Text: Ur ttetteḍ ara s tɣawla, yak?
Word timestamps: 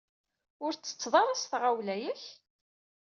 Ur 0.65 0.71
ttetteḍ 0.73 1.13
ara 1.21 1.39
s 1.41 1.43
tɣawla, 1.51 1.95
yak? 2.01 2.23